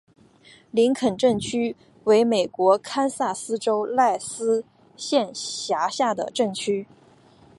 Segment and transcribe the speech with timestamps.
[0.71, 4.65] 林肯镇区为美国堪萨斯州赖斯
[4.97, 6.87] 县辖下的镇区。